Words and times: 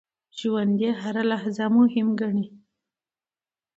ژوندي 0.37 0.89
هره 1.01 1.23
لحظه 1.31 1.65
مهمه 1.77 2.13
ګڼي 2.21 2.47